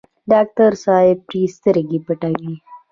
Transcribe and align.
ډاکټر 0.31 0.71
صاحب 0.83 1.17
پرې 1.27 1.41
سترګې 1.55 1.99
پټوي. 2.05 2.53